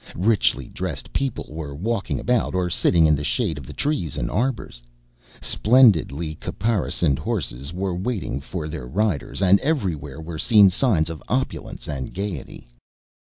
[0.15, 4.31] Richly dressed people were walking about or sitting in the shade of the trees and
[4.31, 4.81] arbors;
[5.41, 11.87] splendidly caparisoned horses were waiting for their riders; and everywhere were seen signs of opulence
[11.87, 12.67] and gayety.